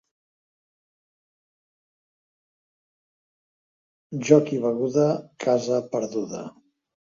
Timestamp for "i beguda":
4.59-5.07